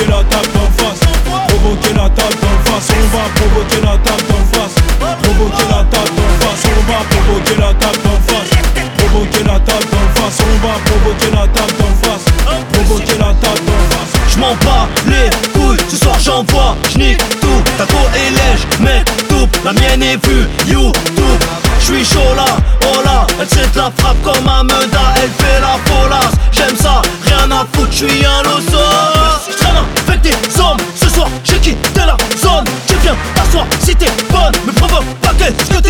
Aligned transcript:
provoquer 0.00 0.06
l'attaque 0.06 0.52
d'en 0.52 0.84
face. 0.84 1.00
Provoquer 1.48 1.94
l'attaque 1.94 2.40
d'en 2.40 2.70
face. 2.70 2.88
On 2.90 3.16
va 3.16 3.24
provoquer 3.34 3.80
l'attaque 3.82 4.26
d'en 4.28 4.58
face. 4.58 4.74
Provoquer 5.22 5.64
l'attaque 5.68 6.14
d'en 6.16 6.30
face. 6.40 6.62
On 6.66 6.92
va 6.92 6.98
provoquer 7.10 7.56
l'attaque 7.56 8.02
d'en 8.02 8.18
face. 8.26 8.50
Provoquer 8.96 9.44
l'attaque 9.44 9.90
d'en 9.90 10.20
face. 10.20 10.38
On 10.40 10.66
va 10.66 10.74
provoquer 10.84 11.30
l'attaque 11.32 11.78
d'en 11.78 12.08
face. 12.08 12.24
Provoquer 12.72 13.18
l'attaque 13.18 13.64
d'en 13.64 13.80
face. 13.90 14.32
Je 14.32 14.38
m'en 14.38 14.54
bats 14.54 14.88
les 15.06 15.30
couilles, 15.50 15.76
ce 15.88 15.96
soir 15.96 16.16
j'envoie, 16.20 16.76
j'nique 16.92 17.18
tout 17.40 17.62
Ta 17.76 17.84
go 17.84 17.98
est 18.14 18.30
lèche, 18.30 18.78
mec 18.78 19.04
tout. 19.28 19.48
La 19.64 19.72
mienne 19.72 20.02
est 20.02 20.24
vue, 20.24 20.46
YouTube. 20.68 21.40
J'suis 21.80 22.04
chaud 22.04 22.34
là, 22.36 22.44
oh 22.94 23.02
là. 23.04 23.26
Elle 23.40 23.48
sait 23.48 23.68
la 23.74 23.90
frappe 23.96 24.22
comme 24.22 24.48
un 24.48 24.62
meda 24.62 25.14
Elle 25.16 25.30
fait 25.30 25.60
la 25.60 25.78
folasse, 25.86 26.34
j'aime 26.52 26.76
ça 26.76 27.02
Rien 27.24 27.50
à 27.50 27.66
foutre, 27.72 27.90
j'suis 27.90 28.24
un 28.24 28.42
loso 28.44 29.09
la 32.10 32.36
zone. 32.36 32.64
Tu 32.86 32.94
viens 33.02 33.16
t'asseoir 33.34 33.66
si 33.80 33.94
t'es 33.94 34.10
bonne. 34.30 34.52
Me 34.66 34.72
provoque 34.72 35.04
pas 35.20 35.34
que 35.34 35.44
ce 35.64 35.70
que 35.70 35.80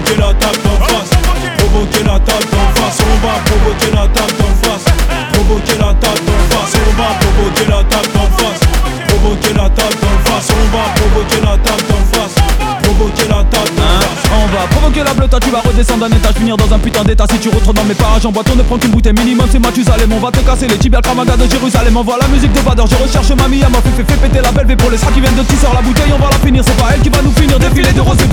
provoquer 0.00 0.20
l'attaque 0.20 0.62
d'en 0.62 0.84
face. 0.86 1.10
Provoquer 1.58 2.04
d'en 2.04 2.80
face. 2.80 2.98
On 3.00 3.26
va 3.26 3.34
provoquer 3.44 3.90
l'attaque 3.92 4.38
d'en 4.38 4.68
face. 4.68 4.84
Provoquer 5.32 5.78
l'attaque 5.78 6.24
d'en 6.24 6.56
face. 6.56 6.74
On 6.74 7.02
va 7.02 7.08
provoquer 7.20 7.66
l'attaque 7.68 8.12
d'en 8.12 8.28
face. 8.36 8.60
Provoquer 9.08 9.54
l'attaque 9.54 10.00
d'en 10.00 10.30
face. 10.30 10.48
On 10.50 10.76
va 10.76 10.84
provoquer 10.94 11.40
l'attaque 11.40 11.88
d'en 11.88 12.18
face. 12.18 12.34
Provoquer 12.82 13.28
l'attaque 13.28 13.74
d'en 13.76 13.80
Hein 13.80 14.00
face 14.00 14.30
On 14.32 14.46
va 14.54 14.66
provoquer 14.68 15.02
la 15.04 15.14
bleuta, 15.14 15.40
tu 15.40 15.50
vas 15.50 15.60
redescendre 15.60 16.08
d'un 16.08 16.16
étage, 16.16 16.34
finir 16.34 16.56
dans 16.56 16.72
un 16.72 16.78
putain 16.78 17.04
d'état. 17.04 17.24
Si 17.30 17.38
tu 17.38 17.48
retournes 17.48 17.76
dans 17.76 17.84
mes 17.84 17.94
parages 17.94 18.26
en 18.26 18.32
boîte, 18.32 18.48
on 18.52 18.56
ne 18.56 18.62
prend 18.62 18.78
qu'une 18.78 18.90
bouteille 18.90 19.12
minimum, 19.12 19.46
c'est 19.50 19.58
Mathusalem 19.58 20.12
On 20.12 20.18
va 20.18 20.30
te 20.30 20.40
casser 20.40 20.66
les 20.66 20.78
tibias, 20.78 21.00
Kramaga 21.00 21.36
de 21.36 21.48
Jérusalem. 21.48 21.96
Envoie 21.96 22.18
la 22.20 22.28
musique 22.28 22.52
de 22.52 22.60
Bader, 22.60 22.84
je 22.90 22.96
recherche 22.96 23.30
mamie, 23.30 23.60
m'a 23.60 23.80
fait, 23.80 24.04
fait, 24.04 24.16
péter 24.16 24.40
la 24.42 24.52
belle 24.52 24.66
V 24.66 24.76
pour 24.76 24.90
les 24.90 24.98
sras 24.98 25.12
qui 25.12 25.20
viennent 25.20 25.36
de 25.36 25.42
tisseur 25.42 25.72
La 25.74 25.82
bouteille, 25.82 26.12
on 26.12 26.22
va 26.22 26.30
la 26.30 26.38
finir, 26.38 26.62
c'est 26.64 26.76
pas 26.76 26.90
elle 26.94 27.00
qui 27.00 27.10
va 27.10 27.22
nous 27.22 27.32
finir. 27.32 27.58
Défilé 27.58 27.92
de 27.92 28.00
rose 28.00 28.16
et 28.20 28.28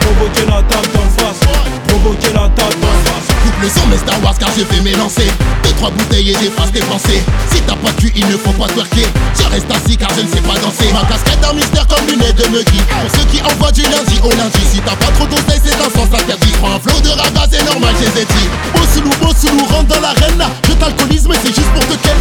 provoquer 0.00 0.46
l'attaque 0.46 0.92
d'en 0.92 1.08
face. 1.16 1.40
Provoquer 1.88 2.32
l'attaque 2.32 2.76
d'en 2.80 2.94
face. 3.04 3.28
Coupe 3.42 3.62
le 3.62 3.68
son 3.68 3.86
mais 3.90 3.98
Star 3.98 4.22
Wars 4.22 4.36
car 4.38 4.50
j'ai 4.56 4.64
fait 4.64 4.80
mes 4.82 4.92
lancers 4.92 5.32
Deux 5.64 5.72
trois 5.72 5.90
bouteilles 5.90 6.30
et 6.30 6.36
des 6.36 6.50
phrases 6.50 6.72
dépensées. 6.72 7.22
Si 7.50 7.60
t'as 7.62 7.76
pas 7.76 7.90
de 7.92 8.00
cul 8.00 8.12
il 8.14 8.26
ne 8.26 8.36
faut 8.36 8.52
pas 8.52 8.68
twerker. 8.68 9.08
Je 9.38 9.46
reste 9.48 9.70
assis 9.70 9.96
car 9.96 10.10
je 10.16 10.22
ne 10.22 10.28
sais 10.28 10.42
pas 10.42 10.58
danser. 10.60 10.92
Ma 10.92 11.06
casquette 11.08 11.40
d'un 11.40 11.54
mystère 11.54 11.86
comme 11.86 12.06
lunettes 12.06 12.36
de 12.36 12.48
Muggy 12.48 12.80
Pour 12.88 13.10
ceux 13.16 13.26
qui 13.32 13.40
envoient 13.42 13.72
du 13.72 13.82
lundi 13.82 14.20
au 14.22 14.30
lundi. 14.30 14.62
Si 14.70 14.80
t'as 14.80 14.96
pas 14.96 15.10
trop 15.16 15.26
d'oseille 15.26 15.60
c'est 15.64 15.80
un 15.80 15.90
sens 15.90 16.08
interdit. 16.12 16.52
Prends 16.60 16.76
un 16.76 16.80
flow 16.80 17.00
de 17.00 17.10
raga 17.10 17.48
c'est 17.50 17.64
normal 17.64 17.94
je 17.98 18.04
les 18.04 18.22
ai 18.22 18.24
dit. 18.24 18.48
Bossoulou 18.74 19.10
Bossoulou 19.22 19.64
rentre 19.66 19.88
dans 19.88 20.00
l'arène. 20.00 20.44
Je 20.68 20.72
t'alcoolise 20.74 21.26
mais 21.28 21.36
c'est 21.42 21.54
juste 21.54 21.72
pour 21.72 21.86
te 21.86 21.96
ken. 22.04 22.18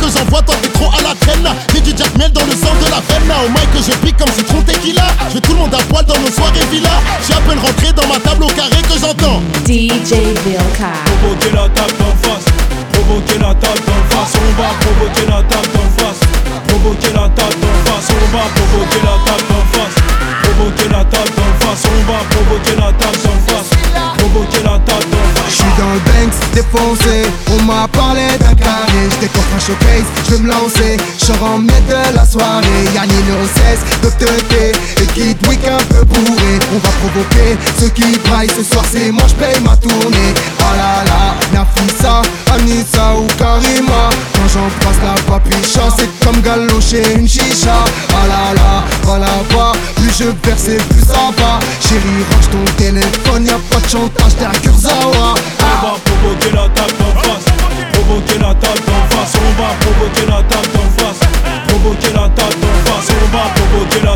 Que 0.00 0.06
j'envoie 0.08 0.40
au 8.42 8.48
carré 8.48 8.82
que 8.82 8.98
j'entends 8.98 9.40
DJ 9.66 10.14
Vilka. 10.44 10.92
Provoquer 11.20 11.50
défoncé. 26.54 27.26
On 27.52 27.62
m'a 27.62 27.86
parlé 27.88 28.26
d'un 28.38 28.54
carré 28.54 29.08
J'décoffre 29.16 29.48
un 29.56 29.60
showcase, 29.60 30.06
j'veux 30.26 30.38
me 30.38 30.48
lancer 30.48 30.96
J'sors 31.18 31.42
en 31.42 31.58
de 31.58 32.14
la 32.14 32.24
soirée. 32.24 32.84
Y'a 32.94 33.06
ni 33.06 33.14
no 33.28 33.46
cesse 33.54 33.82
de 34.02 34.08
teter 34.10 34.72
Et 35.02 35.06
Kid 35.06 35.36
Week 35.48 35.60
un 35.66 35.82
peu 35.92 36.04
bourré. 36.04 36.58
On 36.72 36.78
va 36.78 36.90
provoquer 37.00 37.56
ceux 37.78 37.88
qui 37.88 38.18
braillent 38.28 38.50
Ce 38.56 38.62
soir 38.62 38.84
c'est 38.90 39.10
moi 39.10 39.24
j'paye 39.28 39.60
ma 39.62 39.76
tournée. 39.76 40.34
Ah 40.60 40.76
là 40.76 41.04
là, 41.04 41.34
Nafisa, 41.52 42.22
Anissa 42.54 43.14
ou 43.16 43.26
Karima. 43.38 44.10
Quand 44.34 44.48
j'embrasse 44.52 45.00
la 45.04 45.20
papicha 45.22 45.82
C'est 45.96 46.08
comme 46.24 46.40
galocher 46.40 47.02
une 47.16 47.28
chicha. 47.28 47.84
Ah 48.10 48.26
là 48.28 48.54
là, 48.54 48.84
va 49.04 49.18
là-bas 49.18 49.72
Plus 49.96 50.12
je 50.18 50.24
et 50.30 50.76
plus 50.76 51.06
ça 51.06 51.30
va 51.38 51.58
Chérie 51.80 52.24
range 52.30 52.50
ton 52.50 52.72
téléphone 52.76 53.46
Y'a 53.46 53.58
pas 53.70 53.80
de 53.80 53.88
chantage, 53.88 54.32
à 54.40 54.58
Kurzawa 54.58 55.34
On 63.72 64.09